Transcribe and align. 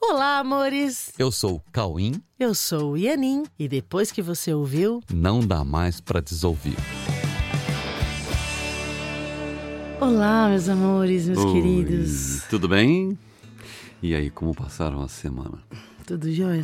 Olá, 0.00 0.38
amores! 0.38 1.12
Eu 1.18 1.30
sou 1.32 1.56
o 1.56 1.60
Cauim. 1.72 2.22
Eu 2.38 2.54
sou 2.54 2.92
o 2.92 2.96
Ianin. 2.96 3.44
E 3.58 3.68
depois 3.68 4.12
que 4.12 4.22
você 4.22 4.52
ouviu, 4.54 5.02
Não 5.12 5.40
dá 5.40 5.64
mais 5.64 6.00
pra 6.00 6.20
desouvir. 6.20 6.76
Olá, 10.00 10.48
meus 10.48 10.68
amores, 10.68 11.26
meus 11.26 11.38
Oi, 11.38 11.52
queridos. 11.52 12.44
Tudo 12.48 12.68
bem? 12.68 13.18
E 14.00 14.14
aí, 14.14 14.30
como 14.30 14.54
passaram 14.54 15.02
a 15.02 15.08
semana? 15.08 15.58
Tudo 16.06 16.32
jóia? 16.32 16.62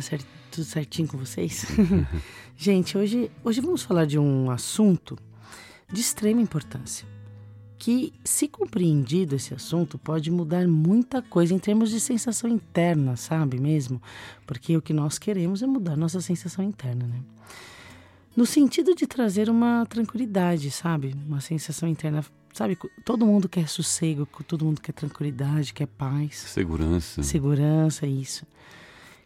Tudo 0.49 0.63
certinho 0.63 1.07
com 1.07 1.17
vocês? 1.17 1.65
Gente, 2.55 2.97
hoje, 2.97 3.29
hoje 3.43 3.59
vamos 3.59 3.83
falar 3.83 4.05
de 4.05 4.17
um 4.17 4.49
assunto 4.49 5.17
de 5.91 5.99
extrema 5.99 6.41
importância. 6.41 7.05
Que, 7.77 8.13
se 8.23 8.47
compreendido 8.47 9.35
esse 9.35 9.53
assunto, 9.53 9.97
pode 9.97 10.31
mudar 10.31 10.65
muita 10.67 11.21
coisa 11.21 11.53
em 11.53 11.59
termos 11.59 11.89
de 11.89 11.99
sensação 11.99 12.49
interna, 12.49 13.15
sabe 13.17 13.59
mesmo? 13.59 14.01
Porque 14.47 14.77
o 14.77 14.81
que 14.81 14.93
nós 14.93 15.19
queremos 15.19 15.61
é 15.61 15.67
mudar 15.67 15.97
nossa 15.97 16.21
sensação 16.21 16.63
interna, 16.63 17.05
né? 17.05 17.19
No 18.35 18.45
sentido 18.45 18.93
de 18.95 19.05
trazer 19.07 19.49
uma 19.49 19.85
tranquilidade, 19.85 20.69
sabe? 20.71 21.15
Uma 21.27 21.39
sensação 21.41 21.87
interna. 21.87 22.23
Sabe, 22.53 22.77
todo 23.03 23.25
mundo 23.25 23.49
quer 23.49 23.67
sossego, 23.67 24.25
todo 24.47 24.63
mundo 24.63 24.79
quer 24.79 24.93
tranquilidade, 24.93 25.73
quer 25.73 25.87
paz 25.87 26.37
Segurança. 26.37 27.21
segurança, 27.21 28.07
isso. 28.07 28.45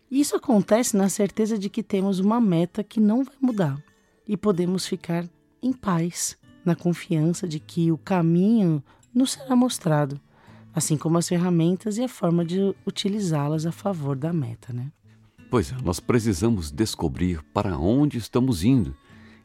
Isso 0.10 0.36
acontece 0.36 0.98
na 0.98 1.08
certeza 1.10 1.56
de 1.58 1.70
que 1.70 1.84
temos 1.84 2.18
uma 2.20 2.42
meta 2.42 2.84
que 2.84 3.00
não 3.00 3.24
vai 3.24 3.36
mudar 3.40 3.80
e 4.28 4.36
podemos 4.36 4.88
ficar 4.88 5.28
em 5.62 5.72
paz, 5.72 6.36
na 6.64 6.76
confiança 6.76 7.48
de 7.48 7.60
que 7.60 7.92
o 7.92 7.98
caminho 7.98 8.84
nos 9.14 9.32
será 9.32 9.56
mostrado, 9.56 10.20
assim 10.74 10.98
como 10.98 11.18
as 11.18 11.28
ferramentas 11.28 11.98
e 11.98 12.04
a 12.04 12.08
forma 12.08 12.46
de 12.46 12.76
utilizá-las 12.86 13.66
a 13.66 13.72
favor 13.72 14.16
da 14.16 14.32
meta, 14.32 14.72
né? 14.74 14.92
Pois 15.50 15.72
é, 15.72 15.76
nós 15.84 16.00
precisamos 16.00 16.72
descobrir 16.72 17.42
para 17.54 17.78
onde 17.78 18.18
estamos 18.18 18.64
indo 18.64 18.96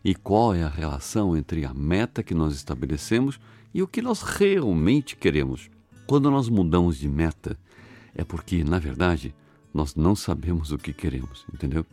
e 0.05 0.15
qual 0.15 0.55
é 0.55 0.63
a 0.63 0.69
relação 0.69 1.35
entre 1.35 1.65
a 1.65 1.73
meta 1.73 2.23
que 2.23 2.35
nós 2.35 2.55
estabelecemos 2.55 3.41
e 3.73 3.83
o 3.83 3.89
que 3.89 4.03
nós 4.03 4.23
realmente 4.23 5.17
queremos. 5.17 5.71
Quando 6.07 6.31
nós 6.31 6.51
mudamos 6.51 6.99
de 6.99 7.09
meta, 7.09 7.59
é 8.15 8.23
porque, 8.23 8.63
na 8.63 8.79
verdade, 8.79 9.35
nós 9.73 9.95
não 9.95 10.15
sabemos 10.15 10.71
o 10.71 10.79
que 10.79 10.93
queremos, 10.93 11.47
entendeu? 11.53 11.87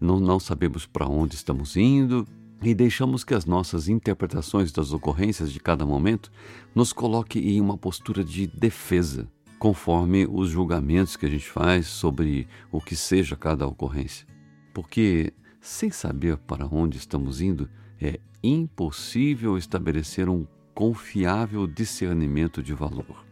Não, 0.00 0.20
não 0.20 0.38
sabemos 0.38 0.86
para 0.86 1.08
onde 1.08 1.34
estamos 1.34 1.76
indo 1.76 2.26
e 2.62 2.74
deixamos 2.74 3.24
que 3.24 3.34
as 3.34 3.46
nossas 3.46 3.88
interpretações 3.88 4.70
das 4.70 4.92
ocorrências 4.92 5.50
de 5.50 5.58
cada 5.58 5.86
momento 5.86 6.30
nos 6.74 6.92
coloque 6.92 7.38
em 7.38 7.60
uma 7.60 7.78
postura 7.78 8.22
de 8.22 8.46
defesa, 8.46 9.28
conforme 9.58 10.26
os 10.30 10.50
julgamentos 10.50 11.16
que 11.16 11.26
a 11.26 11.30
gente 11.30 11.48
faz 11.48 11.86
sobre 11.86 12.46
o 12.70 12.80
que 12.80 12.94
seja 12.94 13.36
cada 13.36 13.66
ocorrência. 13.66 14.26
Porque, 14.74 15.32
sem 15.60 15.90
saber 15.90 16.36
para 16.36 16.66
onde 16.66 16.98
estamos 16.98 17.40
indo, 17.40 17.68
é 18.00 18.20
impossível 18.42 19.56
estabelecer 19.56 20.28
um 20.28 20.46
confiável 20.74 21.66
discernimento 21.66 22.62
de 22.62 22.74
valor. 22.74 23.29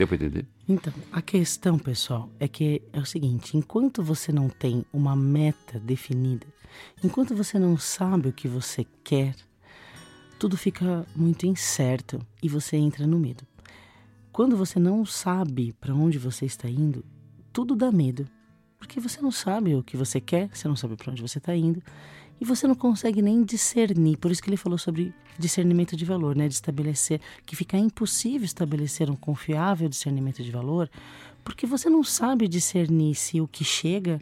Deu 0.00 0.08
para 0.08 0.16
entender? 0.16 0.46
Então, 0.66 0.94
a 1.12 1.20
questão, 1.20 1.78
pessoal, 1.78 2.30
é 2.40 2.48
que 2.48 2.80
é 2.90 2.98
o 2.98 3.04
seguinte: 3.04 3.54
enquanto 3.54 4.02
você 4.02 4.32
não 4.32 4.48
tem 4.48 4.82
uma 4.90 5.14
meta 5.14 5.78
definida, 5.78 6.46
enquanto 7.04 7.36
você 7.36 7.58
não 7.58 7.76
sabe 7.76 8.30
o 8.30 8.32
que 8.32 8.48
você 8.48 8.86
quer, 9.04 9.36
tudo 10.38 10.56
fica 10.56 11.04
muito 11.14 11.44
incerto 11.44 12.18
e 12.42 12.48
você 12.48 12.78
entra 12.78 13.06
no 13.06 13.18
medo. 13.18 13.44
Quando 14.32 14.56
você 14.56 14.80
não 14.80 15.04
sabe 15.04 15.74
para 15.78 15.94
onde 15.94 16.18
você 16.18 16.46
está 16.46 16.66
indo, 16.66 17.04
tudo 17.52 17.76
dá 17.76 17.92
medo. 17.92 18.26
Porque 18.78 18.98
você 19.00 19.20
não 19.20 19.30
sabe 19.30 19.74
o 19.74 19.82
que 19.82 19.98
você 19.98 20.18
quer, 20.18 20.48
você 20.50 20.66
não 20.66 20.76
sabe 20.76 20.96
para 20.96 21.12
onde 21.12 21.20
você 21.20 21.36
está 21.36 21.54
indo 21.54 21.82
e 22.40 22.44
você 22.44 22.66
não 22.66 22.74
consegue 22.74 23.20
nem 23.20 23.44
discernir. 23.44 24.16
Por 24.16 24.30
isso 24.30 24.42
que 24.42 24.48
ele 24.48 24.56
falou 24.56 24.78
sobre 24.78 25.14
discernimento 25.38 25.96
de 25.96 26.04
valor, 26.04 26.34
né? 26.34 26.48
De 26.48 26.54
estabelecer 26.54 27.20
que 27.44 27.54
fica 27.54 27.76
impossível 27.76 28.44
estabelecer 28.44 29.10
um 29.10 29.16
confiável 29.16 29.88
discernimento 29.88 30.42
de 30.42 30.50
valor, 30.50 30.90
porque 31.44 31.66
você 31.66 31.90
não 31.90 32.02
sabe 32.02 32.48
discernir 32.48 33.14
se 33.14 33.40
o 33.40 33.48
que 33.48 33.64
chega 33.64 34.20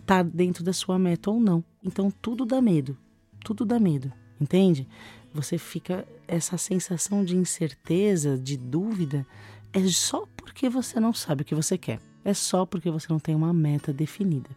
está 0.00 0.22
dentro 0.22 0.64
da 0.64 0.72
sua 0.72 0.98
meta 0.98 1.30
ou 1.30 1.40
não. 1.40 1.62
Então 1.84 2.10
tudo 2.10 2.46
dá 2.46 2.60
medo, 2.60 2.96
tudo 3.44 3.64
dá 3.64 3.78
medo, 3.78 4.12
entende? 4.40 4.88
Você 5.34 5.58
fica 5.58 6.06
essa 6.26 6.56
sensação 6.56 7.24
de 7.24 7.36
incerteza, 7.36 8.38
de 8.38 8.56
dúvida, 8.56 9.26
é 9.72 9.86
só 9.88 10.26
porque 10.36 10.70
você 10.70 10.98
não 10.98 11.12
sabe 11.12 11.42
o 11.42 11.44
que 11.44 11.54
você 11.54 11.76
quer. 11.76 12.00
É 12.24 12.32
só 12.32 12.64
porque 12.64 12.90
você 12.90 13.06
não 13.10 13.18
tem 13.18 13.34
uma 13.34 13.52
meta 13.52 13.92
definida. 13.92 14.50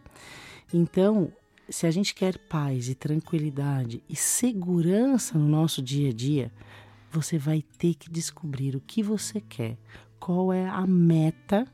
Então, 0.72 1.30
se 1.70 1.86
a 1.86 1.90
gente 1.90 2.14
quer 2.14 2.36
paz 2.36 2.88
e 2.88 2.94
tranquilidade 2.94 4.02
e 4.08 4.16
segurança 4.16 5.38
no 5.38 5.48
nosso 5.48 5.80
dia 5.80 6.10
a 6.10 6.12
dia, 6.12 6.52
você 7.10 7.38
vai 7.38 7.62
ter 7.78 7.94
que 7.94 8.10
descobrir 8.10 8.76
o 8.76 8.80
que 8.80 9.02
você 9.02 9.40
quer, 9.40 9.78
qual 10.18 10.52
é 10.52 10.68
a 10.68 10.86
meta 10.86 11.66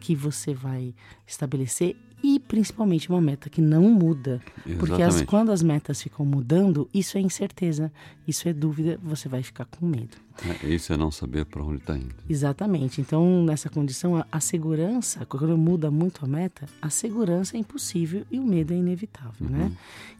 que 0.00 0.14
você 0.14 0.54
vai 0.54 0.94
estabelecer 1.26 1.96
e 2.22 2.38
principalmente 2.38 3.08
uma 3.08 3.20
meta 3.20 3.50
que 3.50 3.60
não 3.60 3.82
muda. 3.82 4.40
Porque 4.78 4.94
as, 4.94 5.00
Exatamente. 5.00 5.26
quando 5.26 5.52
as 5.52 5.62
metas 5.62 6.00
ficam 6.00 6.24
mudando, 6.24 6.88
isso 6.94 7.18
é 7.18 7.20
incerteza, 7.20 7.92
isso 8.26 8.48
é 8.48 8.52
dúvida, 8.52 8.98
você 9.02 9.28
vai 9.28 9.42
ficar 9.42 9.64
com 9.64 9.84
medo. 9.86 10.16
É, 10.62 10.66
Isso 10.66 10.92
é 10.92 10.96
não 10.96 11.10
saber 11.10 11.44
para 11.44 11.62
onde 11.62 11.78
está 11.78 11.94
indo. 11.96 12.14
Exatamente. 12.28 13.00
Então, 13.00 13.44
nessa 13.44 13.68
condição, 13.68 14.16
a, 14.16 14.26
a 14.32 14.40
segurança, 14.40 15.26
quando 15.26 15.58
muda 15.58 15.90
muito 15.90 16.24
a 16.24 16.28
meta, 16.28 16.66
a 16.80 16.88
segurança 16.88 17.56
é 17.56 17.60
impossível 17.60 18.24
e 18.30 18.38
o 18.38 18.42
medo 18.42 18.72
é 18.72 18.76
inevitável, 18.76 19.46
né? 19.48 19.70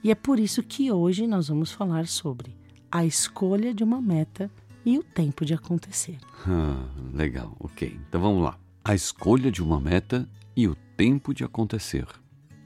E 0.04 0.10
é 0.10 0.14
por 0.14 0.38
isso 0.38 0.62
que 0.62 0.92
hoje 0.92 1.26
nós 1.26 1.48
vamos 1.48 1.72
falar 1.72 2.06
sobre 2.06 2.54
a 2.90 3.06
escolha 3.06 3.72
de 3.72 3.82
uma 3.82 4.02
meta 4.02 4.50
e 4.84 4.98
o 4.98 5.02
tempo 5.02 5.44
de 5.44 5.54
acontecer. 5.54 6.18
Ah, 6.46 6.84
legal, 7.14 7.56
ok. 7.58 7.98
Então 8.08 8.20
vamos 8.20 8.42
lá. 8.42 8.58
A 8.84 8.94
escolha 8.94 9.50
de 9.50 9.62
uma 9.62 9.80
meta 9.80 10.28
e 10.56 10.68
o 10.68 10.76
tempo 10.96 11.34
de 11.34 11.44
acontecer. 11.44 12.06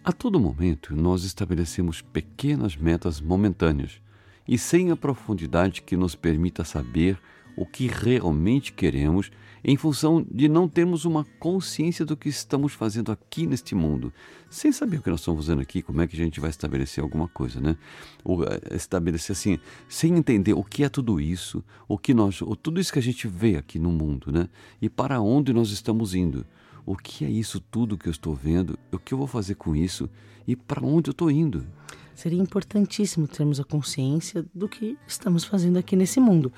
A 0.04 0.12
todo 0.12 0.38
momento, 0.40 0.94
nós 0.94 1.24
estabelecemos 1.24 2.00
pequenas 2.00 2.76
metas 2.76 3.20
momentâneas 3.20 4.00
e 4.46 4.56
sem 4.56 4.90
a 4.90 4.96
profundidade 4.96 5.82
que 5.82 5.96
nos 5.96 6.14
permita 6.14 6.64
saber 6.64 7.18
o 7.56 7.64
que 7.64 7.86
realmente 7.86 8.72
queremos 8.72 9.30
em 9.64 9.76
função 9.76 10.24
de 10.30 10.48
não 10.48 10.68
termos 10.68 11.04
uma 11.04 11.24
consciência 11.40 12.04
do 12.04 12.16
que 12.16 12.28
estamos 12.28 12.72
fazendo 12.72 13.10
aqui 13.10 13.46
neste 13.46 13.74
mundo. 13.74 14.12
Sem 14.48 14.70
saber 14.70 14.98
o 14.98 15.02
que 15.02 15.10
nós 15.10 15.20
estamos 15.20 15.44
fazendo 15.44 15.60
aqui, 15.60 15.82
como 15.82 16.00
é 16.00 16.06
que 16.06 16.14
a 16.14 16.24
gente 16.24 16.38
vai 16.38 16.50
estabelecer 16.50 17.02
alguma 17.02 17.26
coisa, 17.26 17.60
né? 17.60 17.76
Ou 18.22 18.44
eh, 18.44 18.60
estabelecer 18.72 19.34
assim, 19.34 19.58
sem 19.88 20.16
entender 20.16 20.52
o 20.52 20.62
que 20.62 20.84
é 20.84 20.88
tudo 20.88 21.20
isso, 21.20 21.64
o 21.88 21.98
que 21.98 22.14
nós, 22.14 22.40
o, 22.42 22.54
tudo 22.54 22.78
isso 22.78 22.92
que 22.92 23.00
a 23.00 23.02
gente 23.02 23.26
vê 23.26 23.56
aqui 23.56 23.78
no 23.78 23.90
mundo, 23.90 24.30
né? 24.30 24.48
E 24.80 24.88
para 24.88 25.20
onde 25.20 25.52
nós 25.52 25.70
estamos 25.70 26.14
indo. 26.14 26.46
O 26.86 26.96
que 26.96 27.24
é 27.24 27.28
isso 27.28 27.58
tudo 27.58 27.98
que 27.98 28.06
eu 28.06 28.12
estou 28.12 28.32
vendo? 28.32 28.78
O 28.92 28.98
que 28.98 29.12
eu 29.12 29.18
vou 29.18 29.26
fazer 29.26 29.56
com 29.56 29.74
isso? 29.74 30.08
E 30.46 30.54
para 30.54 30.86
onde 30.86 31.10
eu 31.10 31.12
estou 31.12 31.28
indo? 31.28 31.66
Seria 32.14 32.40
importantíssimo 32.40 33.26
termos 33.26 33.58
a 33.58 33.64
consciência 33.64 34.46
do 34.54 34.68
que 34.68 34.96
estamos 35.04 35.42
fazendo 35.42 35.78
aqui 35.78 35.96
nesse 35.96 36.20
mundo, 36.20 36.52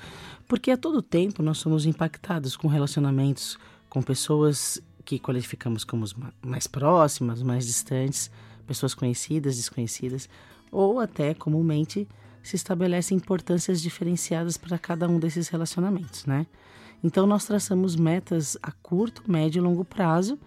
porque 0.47 0.69
a 0.69 0.77
todo 0.77 1.01
tempo 1.01 1.41
nós 1.41 1.57
somos 1.57 1.87
impactados 1.87 2.55
com 2.55 2.67
relacionamentos 2.67 3.57
com 3.89 4.03
pessoas 4.03 4.79
que 5.03 5.17
qualificamos 5.17 5.83
como 5.83 6.05
mais 6.45 6.67
próximas, 6.67 7.41
mais 7.41 7.65
distantes, 7.65 8.29
pessoas 8.67 8.93
conhecidas, 8.93 9.55
desconhecidas, 9.55 10.29
ou 10.71 10.99
até 10.99 11.33
comumente 11.33 12.07
se 12.43 12.55
estabelecem 12.55 13.17
importâncias 13.17 13.81
diferenciadas 13.81 14.57
para 14.57 14.77
cada 14.77 15.09
um 15.09 15.19
desses 15.19 15.47
relacionamentos, 15.47 16.25
né? 16.27 16.45
Então 17.03 17.25
nós 17.25 17.45
traçamos 17.45 17.95
metas 17.95 18.57
a 18.61 18.71
curto, 18.71 19.23
médio 19.29 19.59
e 19.59 19.63
longo 19.63 19.85
prazo 19.85 20.37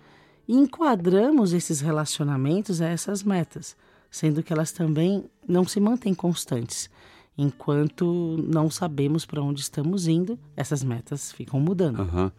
e 0.47 0.55
enquadramos 0.55 1.53
esses 1.53 1.81
relacionamentos 1.81 2.81
a 2.81 2.89
essas 2.89 3.23
metas, 3.23 3.77
sendo 4.11 4.43
que 4.43 4.53
elas 4.53 4.73
também 4.73 5.25
não 5.47 5.65
se 5.65 5.81
mantêm 5.81 6.15
constantes. 6.15 6.91
Enquanto 7.37 8.37
não 8.47 8.71
sabemos 8.71 9.25
para 9.25 9.43
onde 9.43 9.63
estamos 9.63 10.07
indo, 10.07 10.39
essas 10.55 10.85
metas 10.85 11.33
ficam 11.33 11.59
mudando. 11.59 12.03
Aham. 12.03 12.31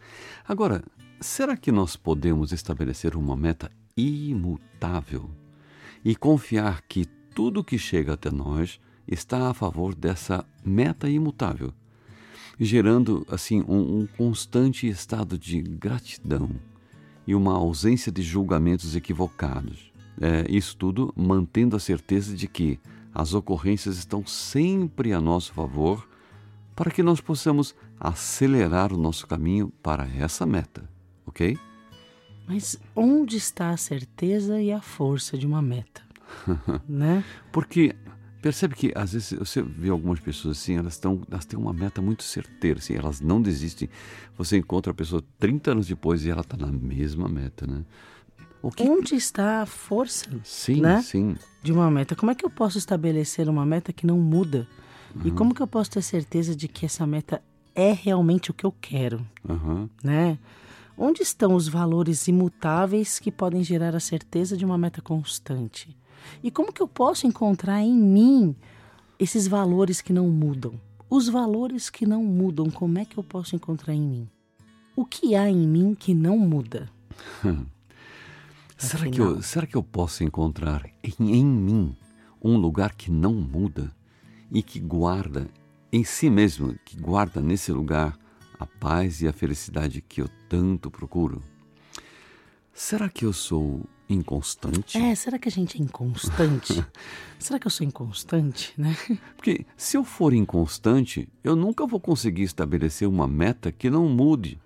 Agora, 0.47 0.83
será 1.19 1.57
que 1.57 1.71
nós 1.71 1.95
podemos 1.95 2.51
estabelecer 2.51 3.15
uma 3.15 3.35
meta 3.35 3.71
imutável 3.97 5.29
e 6.05 6.15
confiar 6.15 6.81
que 6.83 7.05
tudo 7.33 7.63
que 7.63 7.79
chega 7.79 8.13
até 8.13 8.29
nós 8.29 8.79
está 9.07 9.49
a 9.49 9.53
favor 9.53 9.95
dessa 9.95 10.45
meta 10.63 11.09
imutável, 11.09 11.73
gerando 12.59 13.25
assim 13.29 13.61
um, 13.67 13.99
um 13.99 14.07
constante 14.07 14.87
estado 14.87 15.37
de 15.37 15.61
gratidão 15.61 16.49
e 17.25 17.33
uma 17.33 17.53
ausência 17.53 18.11
de 18.11 18.21
julgamentos 18.21 18.95
equivocados. 18.95 19.91
É, 20.19 20.45
isso 20.49 20.77
tudo 20.77 21.13
mantendo 21.15 21.75
a 21.75 21.79
certeza 21.79 22.35
de 22.35 22.47
que 22.47 22.79
as 23.13 23.33
ocorrências 23.33 23.97
estão 23.97 24.25
sempre 24.25 25.13
a 25.13 25.21
nosso 25.21 25.53
favor 25.53 26.07
para 26.75 26.91
que 26.91 27.03
nós 27.03 27.21
possamos 27.21 27.75
acelerar 27.99 28.91
o 28.91 28.97
nosso 28.97 29.27
caminho 29.27 29.71
para 29.81 30.07
essa 30.07 30.45
meta, 30.45 30.89
ok? 31.25 31.57
Mas 32.47 32.79
onde 32.95 33.37
está 33.37 33.69
a 33.69 33.77
certeza 33.77 34.61
e 34.61 34.71
a 34.71 34.81
força 34.81 35.37
de 35.37 35.45
uma 35.45 35.61
meta? 35.61 36.01
né? 36.87 37.23
Porque 37.51 37.95
percebe 38.43 38.75
que 38.75 38.91
às 38.93 39.13
vezes 39.13 39.31
você 39.39 39.61
vê 39.61 39.87
algumas 39.89 40.19
pessoas 40.19 40.57
assim, 40.57 40.75
elas, 40.75 40.97
tão, 40.97 41.21
elas 41.31 41.45
têm 41.45 41.57
uma 41.57 41.71
meta 41.71 42.01
muito 42.01 42.23
certeira, 42.23 42.79
assim, 42.79 42.93
elas 42.93 43.21
não 43.21 43.41
desistem. 43.41 43.89
Você 44.37 44.57
encontra 44.57 44.91
a 44.91 44.93
pessoa 44.93 45.23
30 45.39 45.71
anos 45.71 45.87
depois 45.87 46.25
e 46.25 46.29
ela 46.29 46.41
está 46.41 46.57
na 46.57 46.69
mesma 46.69 47.29
meta, 47.29 47.65
né? 47.65 47.85
Que... 48.75 48.83
Onde 48.83 49.15
está 49.15 49.61
a 49.61 49.65
força 49.65 50.29
sim, 50.43 50.81
né? 50.81 51.01
sim. 51.01 51.37
de 51.61 51.71
uma 51.71 51.89
meta? 51.89 52.15
Como 52.15 52.31
é 52.31 52.35
que 52.35 52.45
eu 52.45 52.49
posso 52.49 52.77
estabelecer 52.77 53.47
uma 53.47 53.65
meta 53.65 53.93
que 53.93 54.05
não 54.05 54.17
muda? 54.17 54.67
Uhum. 55.15 55.21
E 55.25 55.31
como 55.31 55.55
que 55.55 55.61
eu 55.61 55.67
posso 55.67 55.91
ter 55.91 56.01
certeza 56.01 56.53
de 56.53 56.67
que 56.67 56.85
essa 56.85 57.07
meta 57.07 57.41
é 57.73 57.93
realmente 57.93 58.51
o 58.51 58.53
que 58.53 58.65
eu 58.65 58.73
quero? 58.73 59.25
Uhum. 59.47 59.89
Né? 60.03 60.37
Onde 60.97 61.21
estão 61.21 61.55
os 61.55 61.67
valores 61.67 62.27
imutáveis 62.27 63.19
que 63.19 63.31
podem 63.31 63.63
gerar 63.63 63.95
a 63.95 64.01
certeza 64.01 64.55
de 64.57 64.65
uma 64.65 64.77
meta 64.77 65.01
constante? 65.01 65.95
E 66.43 66.51
como 66.51 66.73
que 66.73 66.81
eu 66.81 66.87
posso 66.87 67.27
encontrar 67.27 67.81
em 67.81 67.93
mim 67.93 68.55
esses 69.19 69.47
valores 69.47 70.01
que 70.01 70.13
não 70.13 70.29
mudam? 70.29 70.79
Os 71.09 71.29
valores 71.29 71.89
que 71.89 72.05
não 72.05 72.23
mudam, 72.23 72.69
como 72.69 72.97
é 72.97 73.05
que 73.05 73.17
eu 73.17 73.23
posso 73.23 73.55
encontrar 73.55 73.93
em 73.93 74.01
mim? 74.01 74.29
O 74.95 75.05
que 75.05 75.35
há 75.35 75.49
em 75.49 75.67
mim 75.67 75.95
que 75.95 76.13
não 76.13 76.37
muda? 76.37 76.89
será, 78.77 79.09
que 79.09 79.21
eu, 79.21 79.41
será 79.41 79.67
que 79.67 79.75
eu 79.75 79.83
posso 79.83 80.23
encontrar 80.23 80.89
em, 81.03 81.35
em 81.35 81.45
mim 81.45 81.95
um 82.41 82.57
lugar 82.57 82.95
que 82.95 83.09
não 83.09 83.33
muda 83.33 83.91
e 84.51 84.61
que 84.61 84.79
guarda 84.79 85.47
em 85.91 86.03
si 86.03 86.29
mesmo, 86.29 86.75
que 86.83 86.99
guarda 86.99 87.41
nesse 87.41 87.71
lugar 87.71 88.17
a 88.59 88.65
paz 88.65 89.21
e 89.21 89.27
a 89.27 89.33
felicidade 89.33 90.01
que 90.01 90.21
eu 90.21 90.29
tanto 90.49 90.89
procuro? 90.89 91.41
Será 92.73 93.07
que 93.07 93.25
eu 93.25 93.31
sou 93.31 93.85
inconstante? 94.13 94.97
É, 94.97 95.13
será 95.15 95.37
que 95.37 95.47
a 95.47 95.51
gente 95.51 95.77
é 95.77 95.81
inconstante? 95.81 96.85
será 97.39 97.59
que 97.59 97.67
eu 97.67 97.71
sou 97.71 97.85
inconstante, 97.85 98.73
né? 98.77 98.95
Porque 99.35 99.65
se 99.75 99.97
eu 99.97 100.03
for 100.03 100.33
inconstante, 100.33 101.27
eu 101.43 101.55
nunca 101.55 101.85
vou 101.85 101.99
conseguir 101.99 102.43
estabelecer 102.43 103.07
uma 103.07 103.27
meta 103.27 103.71
que 103.71 103.89
não 103.89 104.07
mude. 104.07 104.59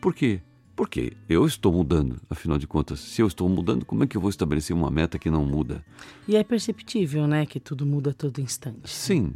Por 0.00 0.14
quê? 0.14 0.40
Porque 0.76 1.12
eu 1.28 1.46
estou 1.46 1.72
mudando, 1.72 2.20
afinal 2.28 2.58
de 2.58 2.66
contas. 2.66 2.98
Se 2.98 3.22
eu 3.22 3.26
estou 3.26 3.48
mudando, 3.48 3.84
como 3.84 4.02
é 4.02 4.06
que 4.06 4.16
eu 4.16 4.20
vou 4.20 4.30
estabelecer 4.30 4.74
uma 4.74 4.90
meta 4.90 5.18
que 5.18 5.30
não 5.30 5.44
muda? 5.44 5.84
E 6.26 6.36
é 6.36 6.42
perceptível, 6.42 7.26
né, 7.26 7.46
que 7.46 7.60
tudo 7.60 7.86
muda 7.86 8.10
a 8.10 8.14
todo 8.14 8.40
instante. 8.40 8.90
Sim. 8.90 9.34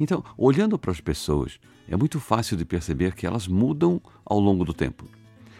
Então, 0.00 0.24
olhando 0.38 0.78
para 0.78 0.90
as 0.90 1.00
pessoas, 1.00 1.58
é 1.86 1.96
muito 1.96 2.18
fácil 2.18 2.56
de 2.56 2.64
perceber 2.64 3.14
que 3.14 3.26
elas 3.26 3.46
mudam 3.46 4.00
ao 4.24 4.40
longo 4.40 4.64
do 4.64 4.72
tempo. 4.72 5.04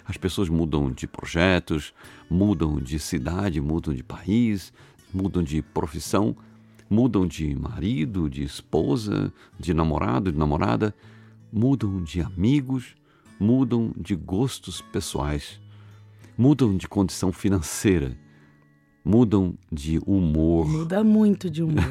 As 0.06 0.16
pessoas 0.16 0.48
mudam 0.48 0.90
de 0.90 1.06
projetos, 1.06 1.94
mudam 2.30 2.76
de 2.76 2.98
cidade, 2.98 3.60
mudam 3.60 3.94
de 3.94 4.02
país, 4.02 4.72
mudam 5.12 5.42
de 5.42 5.62
profissão, 5.62 6.36
mudam 6.90 7.26
de 7.26 7.54
marido, 7.54 8.28
de 8.28 8.42
esposa, 8.42 9.32
de 9.58 9.72
namorado, 9.72 10.30
de 10.30 10.38
namorada, 10.38 10.94
mudam 11.52 12.02
de 12.02 12.20
amigos, 12.20 12.94
mudam 13.40 13.92
de 13.96 14.14
gostos 14.14 14.80
pessoais, 14.80 15.60
mudam 16.36 16.76
de 16.76 16.86
condição 16.86 17.32
financeira, 17.32 18.16
mudam 19.04 19.56
de 19.72 19.98
humor. 20.06 20.68
Muda 20.68 21.02
muito 21.02 21.48
de 21.48 21.62
humor. 21.62 21.84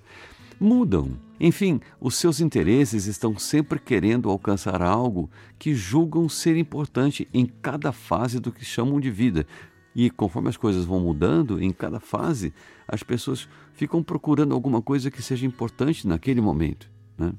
mudam. 0.60 1.25
Enfim, 1.38 1.80
os 2.00 2.14
seus 2.14 2.40
interesses 2.40 3.06
estão 3.06 3.38
sempre 3.38 3.78
querendo 3.78 4.30
alcançar 4.30 4.80
algo 4.80 5.30
que 5.58 5.74
julgam 5.74 6.28
ser 6.28 6.56
importante 6.56 7.28
em 7.32 7.46
cada 7.46 7.92
fase 7.92 8.40
do 8.40 8.50
que 8.50 8.64
chamam 8.64 8.98
de 8.98 9.10
vida. 9.10 9.46
E 9.94 10.10
conforme 10.10 10.48
as 10.48 10.56
coisas 10.56 10.84
vão 10.84 11.00
mudando, 11.00 11.62
em 11.62 11.72
cada 11.72 12.00
fase, 12.00 12.52
as 12.86 13.02
pessoas 13.02 13.48
ficam 13.72 14.02
procurando 14.02 14.54
alguma 14.54 14.82
coisa 14.82 15.10
que 15.10 15.22
seja 15.22 15.46
importante 15.46 16.06
naquele 16.06 16.40
momento. 16.40 16.90
Né? 17.16 17.32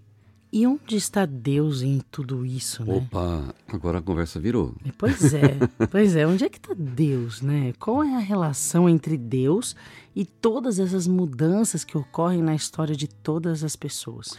E 0.52 0.66
onde 0.66 0.96
está 0.96 1.26
Deus 1.26 1.82
em 1.82 2.00
tudo 2.10 2.46
isso, 2.46 2.84
né? 2.86 2.96
Opa, 2.96 3.54
agora 3.68 4.00
a 4.00 4.02
conversa 4.02 4.40
virou. 4.40 4.74
Pois 4.98 5.34
é, 5.34 5.58
pois 5.92 6.16
é. 6.16 6.26
Onde 6.26 6.46
é 6.46 6.50
que 6.50 6.58
está 6.58 6.74
Deus, 6.74 7.42
né? 7.42 7.74
Qual 7.78 8.02
é 8.04 8.16
a 8.16 8.20
relação 8.20 8.88
entre 8.88 9.18
Deus 9.18 9.76
e 10.16 10.24
todas 10.26 10.80
essas 10.80 11.06
mudanças 11.06 11.84
que 11.84 11.98
ocorrem 11.98 12.42
na 12.42 12.56
história 12.56 12.96
de 12.96 13.08
todas 13.08 13.64
as 13.64 13.76
pessoas? 13.76 14.38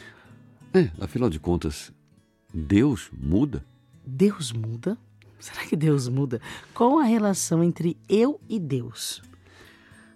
É, 0.73 0.91
afinal 0.99 1.29
de 1.29 1.39
contas, 1.39 1.93
Deus 2.53 3.11
muda? 3.13 3.65
Deus 4.07 4.51
muda? 4.53 4.97
Será 5.39 5.65
que 5.67 5.77
Deus 5.77 6.09
muda? 6.09 6.41
Qual 6.75 6.99
a 6.99 7.05
relação 7.05 7.63
entre 7.63 7.97
eu 8.09 8.41
e 8.49 8.59
Deus? 8.59 9.23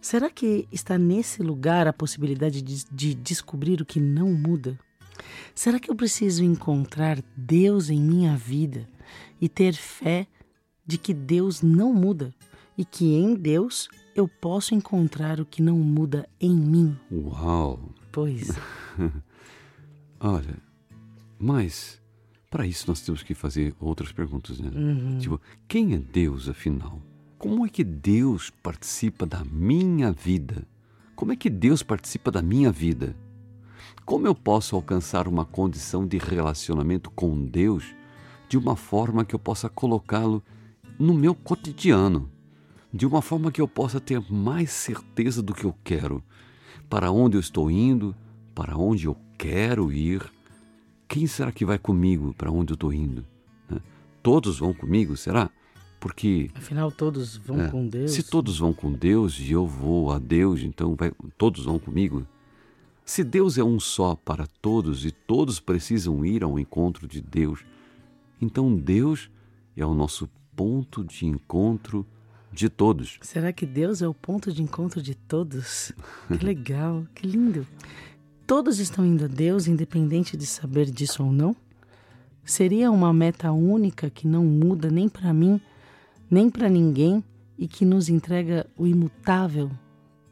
Será 0.00 0.28
que 0.30 0.66
está 0.72 0.98
nesse 0.98 1.42
lugar 1.42 1.86
a 1.86 1.92
possibilidade 1.92 2.60
de, 2.60 2.84
de 2.90 3.14
descobrir 3.14 3.80
o 3.80 3.86
que 3.86 4.00
não 4.00 4.32
muda? 4.32 4.78
Será 5.54 5.78
que 5.78 5.90
eu 5.90 5.94
preciso 5.94 6.44
encontrar 6.44 7.22
Deus 7.36 7.90
em 7.90 8.00
minha 8.00 8.36
vida 8.36 8.88
e 9.40 9.48
ter 9.48 9.74
fé 9.74 10.26
de 10.86 10.98
que 10.98 11.12
Deus 11.12 11.62
não 11.62 11.92
muda 11.92 12.34
e 12.76 12.84
que 12.84 13.14
em 13.14 13.34
Deus 13.34 13.88
eu 14.14 14.26
posso 14.26 14.74
encontrar 14.74 15.40
o 15.40 15.46
que 15.46 15.62
não 15.62 15.78
muda 15.78 16.28
em 16.40 16.54
mim? 16.54 16.96
Uau! 17.10 17.94
Pois. 18.10 18.50
Olha, 20.20 20.56
mas 21.38 22.00
para 22.50 22.66
isso 22.66 22.84
nós 22.86 23.00
temos 23.00 23.22
que 23.22 23.34
fazer 23.34 23.74
outras 23.80 24.12
perguntas, 24.12 24.60
né? 24.60 24.70
Uhum. 24.74 25.18
Tipo, 25.18 25.40
quem 25.66 25.94
é 25.94 25.98
Deus 25.98 26.48
afinal? 26.48 27.00
Como 27.38 27.66
é 27.66 27.68
que 27.68 27.82
Deus 27.82 28.50
participa 28.50 29.26
da 29.26 29.42
minha 29.44 30.12
vida? 30.12 30.66
Como 31.16 31.32
é 31.32 31.36
que 31.36 31.50
Deus 31.50 31.82
participa 31.82 32.30
da 32.30 32.42
minha 32.42 32.70
vida? 32.70 33.16
Como 34.04 34.26
eu 34.26 34.34
posso 34.34 34.74
alcançar 34.74 35.28
uma 35.28 35.44
condição 35.44 36.06
de 36.06 36.18
relacionamento 36.18 37.10
com 37.10 37.44
Deus 37.44 37.94
de 38.48 38.58
uma 38.58 38.76
forma 38.76 39.24
que 39.24 39.34
eu 39.34 39.38
possa 39.38 39.68
colocá-lo 39.68 40.42
no 40.98 41.14
meu 41.14 41.34
cotidiano, 41.34 42.30
de 42.92 43.06
uma 43.06 43.22
forma 43.22 43.50
que 43.50 43.60
eu 43.60 43.68
possa 43.68 44.00
ter 44.00 44.20
mais 44.30 44.70
certeza 44.70 45.42
do 45.42 45.54
que 45.54 45.64
eu 45.64 45.74
quero, 45.82 46.22
para 46.90 47.10
onde 47.10 47.36
eu 47.36 47.40
estou 47.40 47.70
indo, 47.70 48.14
para 48.54 48.76
onde 48.76 49.06
eu 49.06 49.16
quero 49.38 49.90
ir, 49.92 50.22
quem 51.08 51.26
será 51.26 51.52
que 51.52 51.64
vai 51.64 51.78
comigo 51.78 52.34
para 52.34 52.50
onde 52.50 52.72
eu 52.72 52.74
estou 52.74 52.92
indo? 52.92 53.24
Né? 53.68 53.80
Todos 54.22 54.58
vão 54.58 54.74
comigo, 54.74 55.16
será? 55.16 55.50
Porque. 56.00 56.50
Afinal, 56.54 56.90
todos 56.90 57.36
vão 57.36 57.60
é, 57.60 57.68
com 57.68 57.86
Deus. 57.86 58.10
Se 58.10 58.22
todos 58.22 58.58
vão 58.58 58.72
com 58.72 58.92
Deus 58.92 59.38
e 59.38 59.52
eu 59.52 59.66
vou 59.66 60.10
a 60.10 60.18
Deus, 60.18 60.60
então 60.62 60.94
vai, 60.94 61.12
todos 61.38 61.64
vão 61.64 61.78
comigo. 61.78 62.26
Se 63.04 63.24
Deus 63.24 63.58
é 63.58 63.64
um 63.64 63.80
só 63.80 64.14
para 64.14 64.46
todos 64.46 65.04
e 65.04 65.10
todos 65.10 65.58
precisam 65.58 66.24
ir 66.24 66.44
ao 66.44 66.58
encontro 66.58 67.06
de 67.06 67.20
Deus, 67.20 67.64
então 68.40 68.74
Deus 68.74 69.30
é 69.76 69.84
o 69.84 69.94
nosso 69.94 70.28
ponto 70.54 71.04
de 71.04 71.26
encontro 71.26 72.06
de 72.52 72.68
todos. 72.68 73.18
Será 73.22 73.52
que 73.52 73.66
Deus 73.66 74.02
é 74.02 74.08
o 74.08 74.14
ponto 74.14 74.52
de 74.52 74.62
encontro 74.62 75.02
de 75.02 75.14
todos? 75.14 75.92
Que 76.28 76.38
legal, 76.44 77.06
que 77.14 77.26
lindo. 77.26 77.66
Todos 78.46 78.78
estão 78.78 79.04
indo 79.04 79.24
a 79.24 79.28
Deus, 79.28 79.66
independente 79.66 80.36
de 80.36 80.46
saber 80.46 80.90
disso 80.90 81.24
ou 81.24 81.32
não? 81.32 81.56
Seria 82.44 82.90
uma 82.90 83.12
meta 83.12 83.52
única 83.52 84.10
que 84.10 84.26
não 84.26 84.44
muda 84.44 84.90
nem 84.90 85.08
para 85.08 85.32
mim, 85.32 85.60
nem 86.30 86.50
para 86.50 86.68
ninguém 86.68 87.22
e 87.56 87.66
que 87.68 87.84
nos 87.84 88.08
entrega 88.08 88.66
o 88.76 88.86
imutável? 88.86 89.70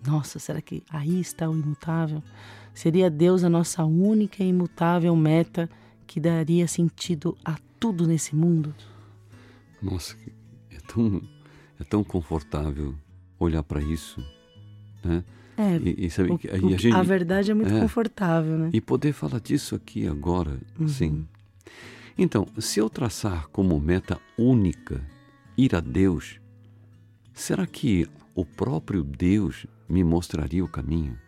Nossa, 0.06 0.38
será 0.38 0.60
que 0.60 0.82
aí 0.90 1.20
está 1.20 1.48
o 1.48 1.54
imutável? 1.54 2.22
Seria 2.72 3.10
Deus 3.10 3.44
a 3.44 3.48
nossa 3.48 3.84
única 3.84 4.42
e 4.42 4.48
imutável 4.48 5.14
meta 5.14 5.68
que 6.06 6.18
daria 6.18 6.66
sentido 6.66 7.36
a 7.44 7.56
tudo 7.78 8.06
nesse 8.06 8.34
mundo? 8.34 8.74
Nossa, 9.82 10.16
é 10.70 10.78
tão, 10.86 11.22
é 11.78 11.84
tão 11.84 12.04
confortável 12.04 12.94
olhar 13.38 13.62
para 13.62 13.80
isso, 13.80 14.24
né? 15.04 15.24
É, 15.56 15.76
e, 15.76 16.06
e, 16.06 16.10
sabe, 16.10 16.30
o, 16.30 16.40
a, 16.50 16.58
gente, 16.58 16.90
a, 16.90 17.02
verdade 17.02 17.50
é 17.50 17.54
muito 17.54 17.74
é, 17.74 17.80
confortável, 17.80 18.56
né? 18.56 18.70
E 18.72 18.80
poder 18.80 19.12
falar 19.12 19.40
disso 19.40 19.74
aqui 19.74 20.06
agora, 20.06 20.58
uhum. 20.78 20.88
sim. 20.88 21.28
Então, 22.16 22.46
se 22.58 22.80
eu 22.80 22.88
traçar 22.88 23.46
como 23.48 23.78
meta 23.78 24.18
única 24.38 25.02
ir 25.56 25.74
a 25.74 25.80
Deus, 25.80 26.40
será 27.34 27.66
que 27.66 28.08
o 28.40 28.44
próprio 28.44 29.02
Deus 29.02 29.66
me 29.88 30.02
mostraria 30.02 30.64
o 30.64 30.68
caminho? 30.68 31.18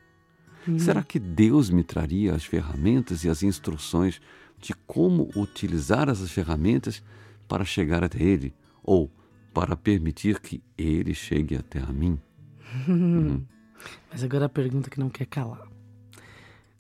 Hum. 0.67 0.79
Será 0.79 1.03
que 1.03 1.19
Deus 1.19 1.69
me 1.69 1.83
traria 1.83 2.35
as 2.35 2.45
ferramentas 2.45 3.25
e 3.25 3.29
as 3.29 3.43
instruções 3.43 4.21
de 4.59 4.73
como 4.87 5.29
utilizar 5.37 6.09
essas 6.09 6.31
ferramentas 6.31 7.03
para 7.49 7.65
chegar 7.65 8.03
até 8.03 8.23
Ele 8.23 8.55
ou 8.83 9.11
para 9.53 9.77
permitir 9.77 10.41
que 10.41 10.63
Ele 10.79 11.15
chegue 11.15 11.57
até 11.57 11.81
a 11.81 11.93
mim? 11.93 12.19
Uhum. 12.89 13.45
Mas 14.11 14.25
agora 14.25 14.47
a 14.47 14.49
pergunta 14.49 14.89
que 14.89 14.99
não 14.99 15.11
quer 15.11 15.27
calar: 15.27 15.61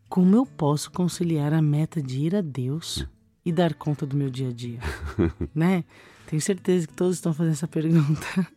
Como 0.08 0.34
eu 0.34 0.46
posso 0.46 0.90
conciliar 0.90 1.52
a 1.52 1.60
meta 1.60 2.00
de 2.00 2.20
ir 2.20 2.34
a 2.34 2.40
Deus 2.40 3.02
hum. 3.02 3.06
e 3.44 3.52
dar 3.52 3.74
conta 3.74 4.06
do 4.06 4.16
meu 4.16 4.30
dia 4.30 4.48
a 4.48 4.52
dia? 4.52 4.78
né? 5.54 5.84
Tenho 6.26 6.40
certeza 6.40 6.86
que 6.86 6.94
todos 6.94 7.16
estão 7.16 7.34
fazendo 7.34 7.52
essa 7.52 7.68
pergunta. 7.68 8.48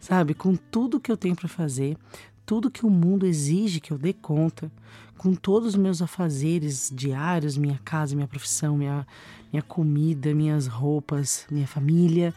Sabe? 0.00 0.34
Com 0.34 0.56
tudo 0.56 1.00
que 1.00 1.10
eu 1.10 1.16
tenho 1.16 1.36
para 1.36 1.48
fazer, 1.48 1.96
tudo 2.44 2.70
que 2.70 2.86
o 2.86 2.90
mundo 2.90 3.26
exige 3.26 3.80
que 3.80 3.92
eu 3.92 3.98
dê 3.98 4.12
conta, 4.12 4.70
com 5.18 5.34
todos 5.34 5.70
os 5.70 5.76
meus 5.76 6.00
afazeres 6.00 6.92
diários, 6.94 7.56
minha 7.56 7.80
casa, 7.84 8.14
minha 8.14 8.28
profissão, 8.28 8.76
minha, 8.76 9.06
minha 9.52 9.62
comida, 9.62 10.34
minhas 10.34 10.66
roupas, 10.66 11.46
minha 11.50 11.66
família, 11.66 12.32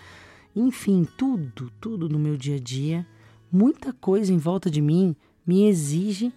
enfim, 0.55 1.07
tudo, 1.17 1.71
tudo 1.79 2.09
no 2.09 2.17
meu 2.17 2.35
dia 2.35 2.55
a 2.55 2.59
dia, 2.59 3.05
muita 3.51 3.93
coisa 3.93 4.33
em 4.33 4.37
volta 4.37 4.69
de 4.69 4.81
mim 4.81 5.15
me 5.45 5.65
exige 5.65 6.33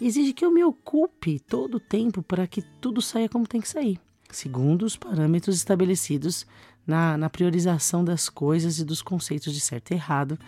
exige 0.00 0.32
que 0.32 0.44
eu 0.44 0.50
me 0.50 0.64
ocupe 0.64 1.38
todo 1.38 1.76
o 1.76 1.80
tempo 1.80 2.22
para 2.22 2.46
que 2.46 2.62
tudo 2.80 3.00
saia 3.00 3.28
como 3.28 3.46
tem 3.46 3.60
que 3.60 3.68
sair, 3.68 4.00
segundo 4.30 4.82
os 4.82 4.96
parâmetros 4.96 5.56
estabelecidos 5.56 6.46
na, 6.86 7.16
na 7.16 7.30
priorização 7.30 8.04
das 8.04 8.28
coisas 8.28 8.78
e 8.78 8.84
dos 8.84 9.02
conceitos 9.02 9.52
de 9.52 9.60
certo 9.60 9.90
e 9.92 9.94
errado, 9.94 10.38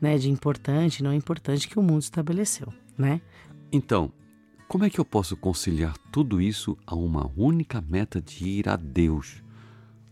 né, 0.00 0.16
de 0.18 0.30
importante 0.30 0.98
e 0.98 1.02
não 1.02 1.12
importante 1.12 1.68
que 1.68 1.78
o 1.78 1.82
mundo 1.82 2.02
estabeleceu, 2.02 2.72
né? 2.96 3.20
Então, 3.72 4.12
como 4.66 4.84
é 4.84 4.90
que 4.90 4.98
eu 4.98 5.04
posso 5.04 5.36
conciliar 5.36 5.96
tudo 6.12 6.40
isso 6.40 6.76
a 6.86 6.94
uma 6.94 7.30
única 7.36 7.80
meta 7.80 8.20
de 8.20 8.48
ir 8.48 8.68
a 8.68 8.76
Deus? 8.76 9.42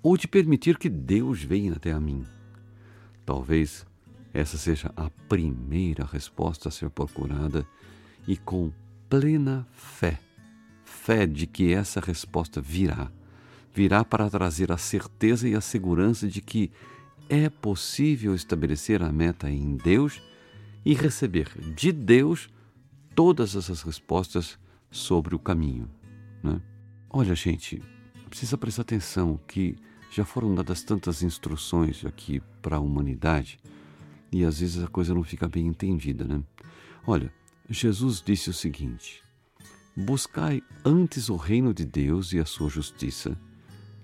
Ou 0.03 0.17
de 0.17 0.27
permitir 0.29 0.79
que 0.79 0.89
Deus 0.89 1.43
venha 1.43 1.75
até 1.75 1.93
a 1.93 2.01
mim? 2.01 2.25
Talvez 3.25 3.87
essa 4.33 4.59
seja 4.59 4.93
a 4.97 5.11
primeira 5.29 6.05
resposta 6.05 6.69
a 6.69 6.73
ser 6.73 6.91
procurada 6.91 7.67
e 8.27 8.37
com 8.37 8.73
plena 9.09 9.67
fé. 9.73 10.19
Fé 10.85 11.27
de 11.27 11.47
que 11.47 11.73
essa 11.73 12.01
resposta 12.01 12.61
virá. 12.61 13.11
Virá 13.75 14.05
para 14.05 14.29
trazer 14.29 14.73
a 14.73 14.79
certeza 14.79 15.49
e 15.49 15.55
a 15.55 15.61
segurança 15.61 16.27
de 16.27 16.41
que 16.41 16.71
é 17.29 17.49
possível 17.49 18.35
estabelecer 18.35 19.03
a 19.03 19.13
meta 19.13 19.51
em 19.51 19.77
Deus 19.77 20.21
e 20.85 20.95
receber 20.95 21.51
de 21.75 21.93
Deus 21.93 22.49
todas 23.15 23.55
essas 23.55 23.83
respostas 23.83 24.59
sobre 24.91 25.35
o 25.35 25.39
caminho. 25.39 25.91
Né? 26.43 26.61
Olha, 27.11 27.35
gente, 27.35 27.83
precisa 28.29 28.57
prestar 28.57 28.83
atenção 28.83 29.39
que 29.47 29.77
já 30.11 30.25
foram 30.25 30.55
dadas 30.55 30.83
tantas 30.83 31.23
instruções 31.23 32.05
aqui 32.05 32.41
para 32.63 32.77
a 32.77 32.81
humanidade 32.81 33.59
e 34.33 34.45
às 34.45 34.61
vezes 34.61 34.83
a 34.83 34.89
coisa 34.89 35.15
não 35.15 35.23
fica 35.23 35.49
bem 35.49 35.67
entendida, 35.67 36.25
né? 36.25 36.43
Olha, 37.07 37.33
Jesus 37.69 38.23
disse 38.25 38.51
o 38.51 38.55
seguinte: 38.55 39.23
Buscai 39.97 40.63
antes 40.85 41.29
o 41.29 41.37
reino 41.37 41.73
de 41.73 41.85
Deus 41.85 42.33
e 42.33 42.39
a 42.39 42.45
sua 42.45 42.69
justiça, 42.69 43.39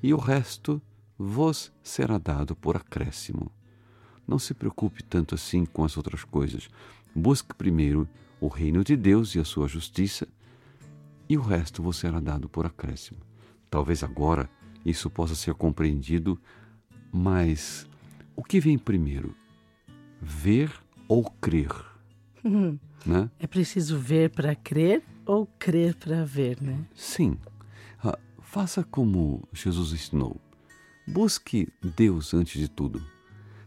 e 0.05 0.13
o 0.13 0.19
resto 0.19 0.83
vos 1.19 1.73
será 1.83 2.19
dado 2.19 2.55
por 2.55 2.77
acréscimo. 2.77 3.51
Não 4.29 4.39
se 4.39 4.53
preocupe 4.53 5.03
tanto 5.03 5.35
assim 5.35 5.65
com 5.65 5.83
as 5.83 5.97
outras 5.97 6.23
coisas. 6.25 6.69
Busque 7.17 7.55
primeiro 7.55 8.07
o 8.39 8.47
reino 8.47 8.85
de 8.85 8.99
Deus 8.99 9.35
e 9.35 9.39
a 9.39 9.45
sua 9.47 9.67
justiça, 9.67 10.29
e 11.27 11.39
o 11.39 11.41
resto 11.41 11.83
vos 11.83 11.97
será 11.97 12.21
dado 12.21 12.51
por 12.51 12.67
acréscimo. 12.67 13.19
Talvez 13.71 14.03
agora 14.03 14.51
isso 14.85 15.09
possa 15.09 15.35
ser 15.35 15.55
compreendido, 15.55 16.39
mas 17.11 17.89
o 18.37 18.45
que 18.45 18.61
vem 18.61 18.77
primeiro? 18.77 19.35
Ver 20.21 20.71
ou 21.09 21.25
crer? 21.41 21.73
Uhum. 22.45 22.79
Né? 23.07 23.29
É 23.39 23.47
preciso 23.47 23.99
ver 23.99 24.31
para 24.31 24.55
crer 24.55 25.03
ou 25.27 25.47
crer 25.59 25.95
para 25.95 26.25
ver, 26.25 26.59
né? 26.63 26.87
Sim. 26.95 27.37
Faça 28.55 28.85
como 28.85 29.43
Jesus 29.53 29.93
ensinou. 29.93 30.41
Busque 31.09 31.67
Deus 31.83 32.33
antes 32.33 32.61
de 32.61 32.69
tudo. 32.69 33.05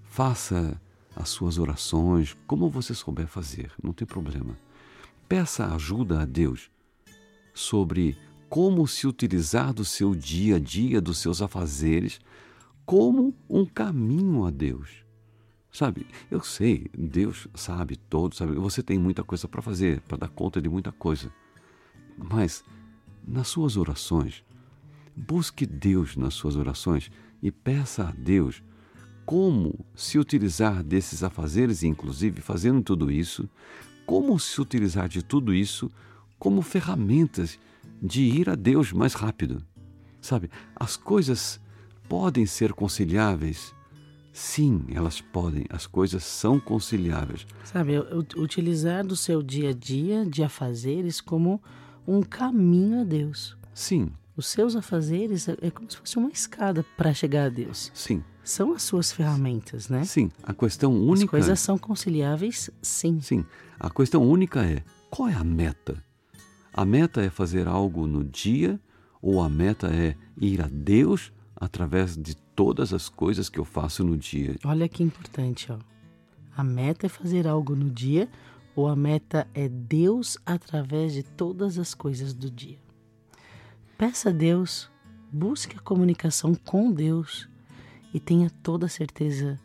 Faça 0.06 0.82
as 1.14 1.28
suas 1.28 1.58
orações 1.58 2.38
como 2.48 2.70
você 2.70 2.96
souber 2.96 3.28
fazer, 3.28 3.70
não 3.84 3.92
tem 3.92 4.08
problema. 4.08 4.58
Peça 5.28 5.76
ajuda 5.76 6.22
a 6.22 6.26
Deus 6.26 6.72
sobre 7.54 8.18
como 8.48 8.88
se 8.88 9.06
utilizar 9.06 9.74
do 9.74 9.84
seu 9.84 10.16
dia 10.16 10.56
a 10.56 10.60
dia, 10.60 11.02
dos 11.02 11.18
seus 11.18 11.42
afazeres, 11.42 12.22
como 12.86 13.36
um 13.50 13.66
caminho 13.66 14.46
a 14.46 14.50
Deus. 14.50 15.04
Sabe, 15.70 16.08
eu 16.32 16.42
sei, 16.42 16.90
Deus 16.98 17.50
sabe 17.56 17.98
todo, 17.98 18.36
sabe, 18.36 18.54
você 18.54 18.82
tem 18.82 18.98
muita 18.98 19.22
coisa 19.22 19.50
para 19.50 19.62
fazer, 19.62 20.00
para 20.04 20.20
dar 20.20 20.30
conta 20.30 20.62
de 20.62 20.70
muita 20.70 20.94
coisa. 20.94 21.30
Mas 22.18 22.64
nas 23.28 23.50
suas 23.50 23.76
orações, 23.76 24.48
busque 25.18 25.66
Deus 25.66 26.16
nas 26.16 26.34
suas 26.36 26.56
orações 26.56 27.12
e 27.42 27.52
peça 27.52 28.08
a 28.08 28.12
Deus 28.12 28.64
como 29.26 29.86
se 29.94 30.18
utilizar 30.18 30.84
desses 30.84 31.24
afazeres, 31.24 31.84
inclusive 31.84 32.40
fazendo 32.42 32.82
tudo 32.82 33.12
isso, 33.12 33.50
como 34.06 34.40
se 34.40 34.62
utilizar 34.62 35.10
de 35.10 35.22
tudo 35.22 35.54
isso 35.54 35.92
como 36.40 36.62
ferramentas 36.62 37.60
de 38.02 38.22
ir 38.22 38.50
a 38.50 38.56
Deus 38.56 38.94
mais 38.94 39.14
rápido. 39.14 39.62
Sabe, 40.22 40.50
as 40.76 40.96
coisas 40.96 41.60
podem 42.08 42.46
ser 42.46 42.74
conciliáveis 42.74 43.76
Sim, 44.38 44.86
elas 44.94 45.20
podem, 45.20 45.66
as 45.68 45.88
coisas 45.88 46.24
são 46.24 46.60
conciliáveis. 46.60 47.44
Sabe, 47.64 47.94
utilizar 48.38 49.04
do 49.04 49.16
seu 49.16 49.42
dia 49.42 49.72
a 49.72 49.74
dia 49.74 50.28
de 50.28 50.44
afazeres 50.44 51.20
como 51.20 51.60
um 52.08 52.22
caminho 52.22 53.02
a 53.02 53.04
Deus. 53.04 53.58
Sim. 53.74 54.12
Os 54.38 54.46
seus 54.46 54.76
afazeres 54.76 55.50
é, 55.50 55.58
é 55.64 55.72
como 55.72 55.90
se 55.90 55.98
fosse 55.98 56.16
uma 56.16 56.30
escada 56.30 56.86
para 56.96 57.12
chegar 57.12 57.48
a 57.48 57.50
Deus. 57.50 57.92
Sim. 57.92 58.24
São 58.44 58.72
as 58.72 58.84
suas 58.84 59.12
ferramentas, 59.12 59.90
né? 59.90 60.04
Sim. 60.04 60.30
A 60.44 60.54
questão 60.54 60.94
única. 60.94 61.26
As 61.26 61.30
coisas 61.32 61.60
são 61.60 61.76
conciliáveis, 61.76 62.70
sim. 62.80 63.20
Sim. 63.20 63.44
A 63.80 63.90
questão 63.90 64.22
única 64.22 64.64
é: 64.64 64.84
qual 65.10 65.28
é 65.28 65.34
a 65.34 65.44
meta? 65.44 66.02
A 66.72 66.86
meta 66.86 67.22
é 67.24 67.32
fazer 67.32 67.68
algo 67.68 68.06
no 68.06 68.24
dia 68.24 68.80
ou 69.20 69.42
a 69.42 69.50
meta 69.50 69.88
é 69.88 70.16
ir 70.40 70.62
a 70.62 70.70
Deus 70.72 71.34
através 71.56 72.16
de 72.16 72.36
todas 72.36 72.94
as 72.94 73.10
coisas 73.10 73.50
que 73.50 73.60
eu 73.60 73.66
faço 73.66 74.04
no 74.04 74.16
dia. 74.16 74.56
Olha 74.64 74.88
que 74.88 75.02
importante, 75.02 75.72
ó. 75.72 75.80
A 76.56 76.64
meta 76.64 77.08
é 77.08 77.10
fazer 77.10 77.48
algo 77.48 77.76
no 77.76 77.90
dia 77.90 78.30
ou 78.76 78.88
a 78.88 78.96
meta 78.96 79.48
é 79.56 79.68
Deus 79.68 80.38
através 80.46 81.14
de 81.14 81.24
todas 81.24 81.80
as 81.80 81.96
coisas 81.96 82.36
do 82.36 82.52
dia. 82.52 82.78
Peça 83.98 84.30
a 84.30 84.32
Deus, 84.32 84.92
busque 85.34 85.76
a 85.76 85.80
comunicação 85.80 86.54
com 86.54 86.92
Deus 86.92 87.50
e 88.14 88.20
tenha 88.20 88.48
toda 88.62 88.86
a 88.86 88.90
certeza 88.90 89.60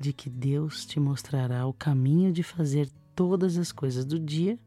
de 0.00 0.14
que 0.14 0.30
Deus 0.30 0.86
te 0.86 0.98
mostrará 0.98 1.66
o 1.66 1.74
caminho 1.74 2.32
de 2.32 2.42
fazer 2.42 2.88
todas 3.14 3.58
as 3.58 3.70
coisas 3.70 4.06
do 4.06 4.18
dia 4.18 4.58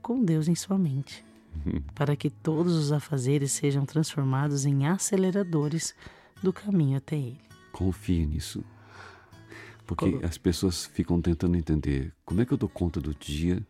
com 0.00 0.24
Deus 0.24 0.48
em 0.48 0.54
sua 0.54 0.78
mente 0.78 1.22
para 1.94 2.16
que 2.16 2.30
todos 2.30 2.74
os 2.76 2.92
afazeres 2.92 3.52
sejam 3.52 3.84
transformados 3.84 4.64
em 4.64 4.86
aceleradores 4.86 5.94
do 6.42 6.50
caminho 6.50 6.96
até 6.96 7.16
Ele. 7.16 7.40
Confie 7.72 8.24
nisso. 8.24 8.64
Porque 9.86 10.10
Como... 10.12 10.24
as 10.24 10.38
pessoas 10.38 10.86
ficam 10.86 11.20
tentando 11.20 11.58
entender 11.58 12.14
como 12.24 12.40
é 12.40 12.46
que 12.46 12.54
eu 12.54 12.58
dou 12.58 12.70
conta 12.70 13.02
do 13.02 13.14
dia 13.14 13.62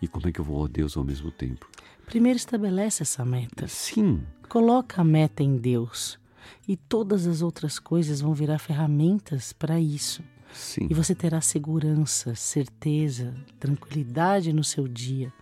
e 0.00 0.08
como 0.08 0.28
é 0.28 0.32
que 0.32 0.40
eu 0.40 0.44
vou 0.44 0.64
a 0.64 0.68
Deus 0.68 0.96
ao 0.96 1.04
mesmo 1.04 1.30
tempo. 1.30 1.68
Primeiro 2.06 2.36
estabelece 2.36 3.02
essa 3.02 3.24
meta. 3.24 3.68
Sim. 3.68 4.22
Coloca 4.48 5.00
a 5.00 5.04
meta 5.04 5.42
em 5.42 5.56
Deus 5.56 6.18
e 6.66 6.76
todas 6.76 7.26
as 7.26 7.42
outras 7.42 7.78
coisas 7.78 8.20
vão 8.20 8.34
virar 8.34 8.58
ferramentas 8.58 9.52
para 9.52 9.80
isso. 9.80 10.22
Sim. 10.52 10.88
E 10.90 10.94
você 10.94 11.14
terá 11.14 11.40
segurança, 11.40 12.34
certeza, 12.34 13.34
tranquilidade 13.58 14.52
no 14.52 14.64
seu 14.64 14.88
dia 14.88 15.32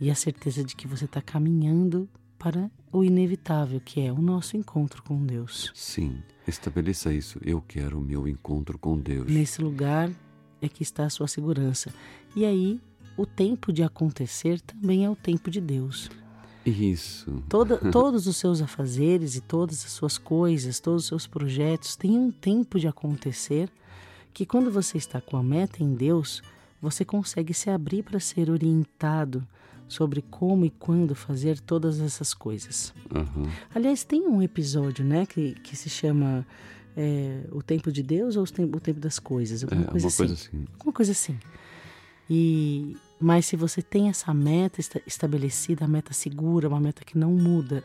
e 0.00 0.10
a 0.10 0.14
certeza 0.14 0.62
de 0.62 0.76
que 0.76 0.86
você 0.86 1.06
está 1.06 1.20
caminhando 1.20 2.08
para 2.38 2.70
o 2.92 3.02
inevitável, 3.02 3.80
que 3.80 4.00
é 4.00 4.12
o 4.12 4.20
nosso 4.20 4.56
encontro 4.56 5.02
com 5.02 5.24
Deus. 5.24 5.72
Sim, 5.74 6.22
estabeleça 6.46 7.12
isso. 7.12 7.40
Eu 7.42 7.60
quero 7.60 7.98
o 7.98 8.02
meu 8.02 8.28
encontro 8.28 8.78
com 8.78 8.98
Deus. 8.98 9.26
Nesse 9.30 9.62
lugar 9.62 10.10
é 10.60 10.68
que 10.68 10.82
está 10.82 11.06
a 11.06 11.10
sua 11.10 11.26
segurança. 11.26 11.92
E 12.36 12.44
aí, 12.44 12.80
o 13.16 13.26
tempo 13.26 13.72
de 13.72 13.82
acontecer 13.82 14.60
também 14.60 15.04
é 15.04 15.10
o 15.10 15.16
tempo 15.16 15.50
de 15.50 15.60
Deus. 15.60 16.10
Isso. 16.64 17.42
Toda, 17.48 17.76
todos 17.90 18.26
os 18.26 18.36
seus 18.36 18.60
afazeres 18.60 19.36
e 19.36 19.40
todas 19.40 19.84
as 19.84 19.92
suas 19.92 20.18
coisas, 20.18 20.80
todos 20.80 21.02
os 21.02 21.08
seus 21.08 21.26
projetos 21.26 21.96
têm 21.96 22.18
um 22.18 22.30
tempo 22.30 22.78
de 22.78 22.88
acontecer 22.88 23.70
que 24.32 24.44
quando 24.44 24.70
você 24.70 24.98
está 24.98 25.20
com 25.20 25.36
a 25.36 25.42
meta 25.42 25.82
em 25.82 25.94
Deus, 25.94 26.42
você 26.80 27.04
consegue 27.04 27.54
se 27.54 27.70
abrir 27.70 28.02
para 28.02 28.18
ser 28.18 28.50
orientado 28.50 29.46
sobre 29.86 30.22
como 30.22 30.64
e 30.64 30.70
quando 30.70 31.14
fazer 31.14 31.60
todas 31.60 32.00
essas 32.00 32.34
coisas. 32.34 32.92
Uhum. 33.14 33.48
Aliás, 33.74 34.02
tem 34.02 34.26
um 34.26 34.42
episódio, 34.42 35.04
né, 35.04 35.24
que, 35.24 35.52
que 35.60 35.76
se 35.76 35.88
chama 35.88 36.44
é, 36.96 37.44
O 37.52 37.62
Tempo 37.62 37.92
de 37.92 38.02
Deus 38.02 38.36
ou 38.36 38.42
o 38.42 38.46
Tempo, 38.46 38.76
o 38.76 38.80
tempo 38.80 38.98
das 38.98 39.18
Coisas? 39.18 39.62
Alguma, 39.62 39.82
é, 39.82 39.86
coisa, 39.86 40.06
assim. 40.08 40.16
coisa 40.16 40.34
assim. 40.34 40.64
Alguma 40.72 40.92
coisa 40.92 41.12
assim. 41.12 41.38
E, 42.28 42.96
mas 43.20 43.46
se 43.46 43.56
você 43.56 43.82
tem 43.82 44.08
essa 44.08 44.32
meta 44.32 44.80
estabelecida, 45.06 45.84
a 45.84 45.88
meta 45.88 46.12
segura, 46.12 46.68
uma 46.68 46.80
meta 46.80 47.04
que 47.04 47.18
não 47.18 47.32
muda, 47.32 47.84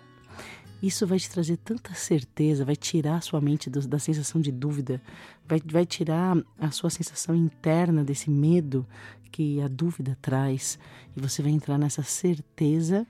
Isso 0.82 1.06
vai 1.06 1.20
te 1.20 1.30
trazer 1.30 1.58
tanta 1.58 1.94
certeza, 1.94 2.64
vai 2.64 2.76
tirar 2.76 3.18
a 3.18 3.22
sua 3.22 3.42
mente 3.42 3.70
do, 3.70 3.86
da 3.86 4.00
sensação 4.00 4.40
de 4.40 4.52
dúvida, 4.52 5.02
vai, 5.46 5.62
vai 5.66 5.86
tirar 5.86 6.38
a 6.58 6.72
sua 6.72 6.90
sensação 6.90 7.36
interna 7.36 8.04
desse 8.04 8.30
medo 8.30 8.88
que 9.32 9.62
a 9.62 9.68
dúvida 9.68 10.18
traz, 10.22 10.80
e 11.16 11.20
você 11.20 11.42
vai 11.42 11.52
entrar 11.52 11.78
nessa 11.78 12.02
certeza 12.02 13.06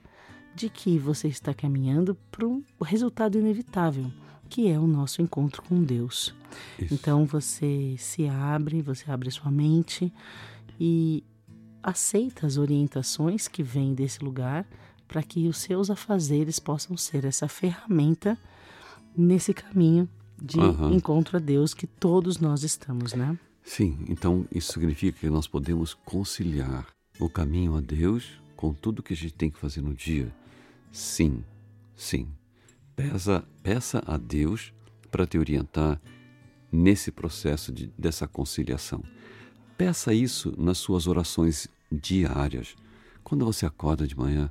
de 0.54 0.68
que 0.68 0.98
você 0.98 1.28
está 1.28 1.54
caminhando 1.54 2.16
para 2.30 2.46
um 2.46 2.62
resultado 2.82 3.38
inevitável, 3.38 4.10
que 4.48 4.68
é 4.68 4.78
o 4.78 4.86
nosso 4.86 5.22
encontro 5.22 5.62
com 5.62 5.82
Deus. 5.82 6.34
Isso. 6.76 6.92
Então 6.92 7.24
você 7.24 7.94
se 7.96 8.26
abre, 8.28 8.82
você 8.82 9.08
abre 9.08 9.30
sua 9.30 9.50
mente 9.50 10.12
e 10.80 11.22
aceita 11.82 12.46
as 12.46 12.56
orientações 12.56 13.46
que 13.46 13.62
vêm 13.62 13.94
desse 13.94 14.24
lugar 14.24 14.66
para 15.06 15.22
que 15.22 15.46
os 15.46 15.58
seus 15.58 15.90
afazeres 15.90 16.58
possam 16.58 16.96
ser 16.96 17.24
essa 17.26 17.46
ferramenta 17.48 18.38
nesse 19.16 19.52
caminho 19.52 20.08
de 20.40 20.58
uhum. 20.58 20.94
encontro 20.94 21.36
a 21.36 21.40
Deus 21.40 21.74
que 21.74 21.86
todos 21.86 22.38
nós 22.38 22.62
estamos, 22.62 23.12
né? 23.12 23.38
Sim, 23.62 23.98
então 24.08 24.46
isso 24.50 24.72
significa 24.72 25.18
que 25.18 25.28
nós 25.28 25.46
podemos 25.46 25.92
conciliar 25.92 26.86
o 27.18 27.28
caminho 27.28 27.76
a 27.76 27.80
Deus 27.80 28.40
com 28.56 28.72
tudo 28.72 29.02
que 29.02 29.12
a 29.12 29.16
gente 29.16 29.34
tem 29.34 29.50
que 29.50 29.58
fazer 29.58 29.82
no 29.82 29.92
dia. 29.92 30.32
Sim, 30.90 31.44
sim. 31.94 32.28
Peça, 32.96 33.44
peça 33.62 34.02
a 34.06 34.16
Deus 34.16 34.72
para 35.10 35.26
te 35.26 35.38
orientar 35.38 36.00
nesse 36.72 37.10
processo 37.10 37.72
de, 37.72 37.92
dessa 37.98 38.26
conciliação. 38.26 39.02
Peça 39.80 40.12
isso 40.12 40.52
nas 40.58 40.76
suas 40.76 41.06
orações 41.06 41.66
diárias. 41.90 42.76
Quando 43.24 43.46
você 43.46 43.64
acorda 43.64 44.06
de 44.06 44.14
manhã, 44.14 44.50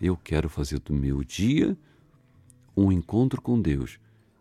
eu 0.00 0.16
quero 0.16 0.48
fazer 0.48 0.78
do 0.78 0.94
meu 0.94 1.22
dia 1.22 1.76
um 2.74 2.90
encontro 2.90 3.42
com 3.42 3.60
Deus 3.60 3.98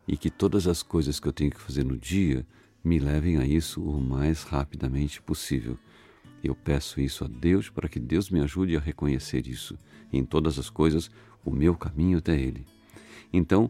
e 0.07 0.15
que 0.15 0.29
todas 0.29 0.65
as 0.65 0.81
coisas 0.81 1.19
que 1.19 1.27
eu 1.27 1.33
tenho 1.33 1.51
que 1.51 1.59
fazer 1.59 1.83
no 1.83 1.97
dia 1.97 2.47
me 2.81 2.99
levem 2.99 3.35
a 3.35 3.45
isso 3.45 3.83
o 3.83 3.99
mais 3.99 4.43
rapidamente 4.43 5.21
possível. 5.21 5.77
Eu 6.41 6.55
peço 6.55 7.01
isso 7.01 7.25
a 7.25 7.27
Deus 7.27 7.69
para 7.69 7.89
que 7.89 7.99
Deus 7.99 8.29
me 8.29 8.39
ajude 8.39 8.77
a 8.77 8.79
reconhecer 8.79 9.45
isso. 9.45 9.77
Em 10.09 10.23
todas 10.23 10.57
as 10.57 10.69
coisas, 10.69 11.11
o 11.43 11.51
meu 11.51 11.75
caminho 11.75 12.19
até 12.19 12.39
Ele. 12.39 12.65
Então, 13.33 13.69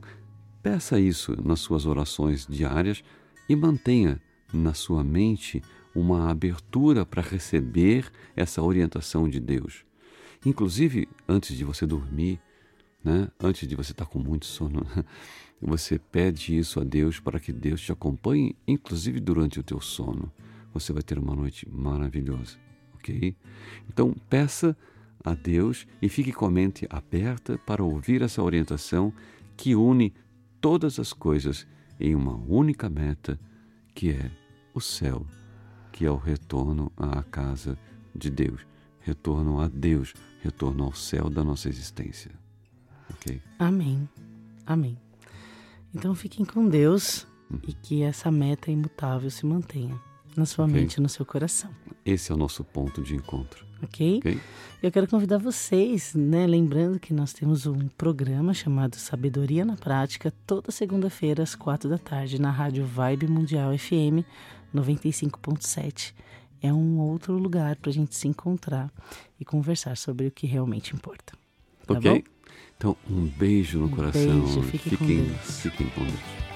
peça 0.61 0.99
isso 0.99 1.35
nas 1.43 1.61
suas 1.61 1.87
orações 1.87 2.45
diárias 2.45 3.03
e 3.49 3.55
mantenha 3.55 4.21
na 4.53 4.75
sua 4.75 5.03
mente 5.03 5.59
uma 5.95 6.29
abertura 6.29 7.05
para 7.05 7.21
receber 7.21 8.11
essa 8.35 8.61
orientação 8.61 9.29
de 9.29 9.39
Deus. 9.39 9.85
Inclusive, 10.45 11.07
antes 11.27 11.55
de 11.55 11.63
você 11.63 11.85
dormir, 11.85 12.39
né? 13.03 13.29
antes 13.39 13.67
de 13.67 13.75
você 13.75 13.91
estar 13.91 14.05
com 14.05 14.19
muito 14.19 14.45
sono, 14.45 14.85
você 15.61 15.97
pede 15.97 16.57
isso 16.57 16.79
a 16.79 16.83
Deus 16.83 17.19
para 17.19 17.39
que 17.39 17.53
Deus 17.53 17.81
te 17.81 17.91
acompanhe, 17.91 18.55
inclusive 18.67 19.19
durante 19.19 19.59
o 19.59 19.63
teu 19.63 19.79
sono. 19.79 20.31
Você 20.73 20.91
vai 20.91 21.03
ter 21.03 21.19
uma 21.19 21.35
noite 21.35 21.67
maravilhosa, 21.69 22.57
ok? 22.95 23.35
Então, 23.87 24.15
peça 24.29 24.75
a 25.23 25.33
Deus 25.33 25.87
e 26.01 26.09
fique 26.09 26.33
com 26.33 26.45
a 26.45 26.51
mente 26.51 26.85
aberta 26.89 27.57
para 27.59 27.83
ouvir 27.83 28.21
essa 28.21 28.41
orientação 28.41 29.13
que 29.55 29.75
une 29.75 30.13
todas 30.59 30.99
as 30.99 31.13
coisas 31.13 31.67
em 31.99 32.15
uma 32.15 32.35
única 32.35 32.89
meta, 32.89 33.39
que 33.93 34.09
é 34.09 34.31
o 34.73 34.81
céu, 34.81 35.25
que 35.93 36.05
é 36.05 36.11
o 36.11 36.17
retorno 36.17 36.91
à 36.97 37.21
casa 37.23 37.77
de 38.13 38.29
Deus, 38.29 38.65
retorno 38.99 39.61
a 39.61 39.67
Deus, 39.67 40.13
retorno 40.41 40.83
ao 40.85 40.93
céu 40.93 41.29
da 41.29 41.43
nossa 41.43 41.69
existência. 41.69 42.31
Ok? 43.11 43.39
Amém. 43.59 44.09
Amém. 44.65 44.97
Então 45.93 46.15
fiquem 46.15 46.43
com 46.43 46.67
Deus 46.67 47.27
uhum. 47.49 47.59
e 47.67 47.73
que 47.73 48.01
essa 48.01 48.31
meta 48.31 48.71
imutável 48.71 49.29
se 49.29 49.45
mantenha 49.45 49.95
na 50.35 50.47
sua 50.47 50.65
okay. 50.65 50.81
mente 50.81 50.95
e 50.95 51.01
no 51.01 51.07
seu 51.07 51.25
coração. 51.25 51.69
Esse 52.03 52.31
é 52.31 52.35
o 52.35 52.37
nosso 52.37 52.63
ponto 52.63 53.01
de 53.03 53.15
encontro. 53.15 53.63
Ok? 53.83 54.17
okay? 54.17 54.39
Eu 54.81 54.91
quero 54.91 55.07
convidar 55.07 55.37
vocês, 55.37 56.15
né? 56.15 56.47
Lembrando 56.47 56.99
que 56.99 57.13
nós 57.13 57.33
temos 57.33 57.67
um 57.67 57.87
programa 57.89 58.53
chamado 58.53 58.95
Sabedoria 58.95 59.63
na 59.63 59.75
Prática, 59.75 60.33
toda 60.47 60.71
segunda-feira 60.71 61.43
às 61.43 61.53
quatro 61.53 61.87
da 61.87 61.99
tarde, 61.99 62.41
na 62.41 62.49
Rádio 62.49 62.83
Vibe 62.83 63.27
Mundial 63.27 63.77
FM 63.77 64.25
95.7. 64.73 66.13
É 66.61 66.73
um 66.73 66.99
outro 66.99 67.33
lugar 67.37 67.75
para 67.75 67.89
a 67.89 67.93
gente 67.93 68.15
se 68.15 68.27
encontrar 68.27 68.91
e 69.39 69.43
conversar 69.43 69.97
sobre 69.97 70.27
o 70.27 70.31
que 70.31 70.47
realmente 70.47 70.95
importa. 70.95 71.33
Tá 71.85 71.93
ok? 71.95 72.11
Bom? 72.11 72.33
Então, 72.77 72.97
um 73.09 73.25
beijo 73.27 73.79
no 73.79 73.85
um 73.85 73.89
coração. 73.89 74.41
Beijo, 74.41 74.61
fiquem, 74.63 74.97
fiquem, 74.97 75.25
com 75.25 75.39
fiquem 75.51 75.89
com 75.89 76.03
Deus. 76.03 76.52